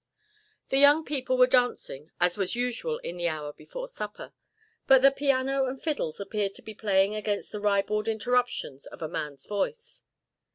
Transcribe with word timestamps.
The 0.69 0.79
young 0.79 1.05
people 1.05 1.37
were 1.37 1.45
dancing, 1.45 2.09
as 2.19 2.35
was 2.35 2.55
usual 2.55 2.97
in 3.03 3.17
the 3.17 3.27
hour 3.29 3.53
before 3.53 3.87
supper, 3.87 4.33
but 4.87 5.03
the 5.03 5.11
piano 5.11 5.65
and 5.65 5.79
fiddles 5.79 6.19
appeared 6.19 6.55
to 6.55 6.63
be 6.63 6.73
playing 6.73 7.13
against 7.13 7.51
the 7.51 7.59
ribald 7.61 8.07
interruptions 8.07 8.87
of 8.87 9.03
a 9.03 9.07
man's 9.07 9.45
voice. 9.45 10.01